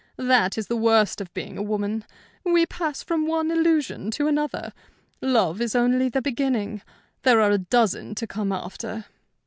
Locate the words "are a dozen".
7.39-8.15